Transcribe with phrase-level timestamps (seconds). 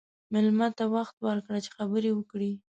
[0.33, 2.51] مېلمه ته وخت ورکړه چې خبرې وکړي.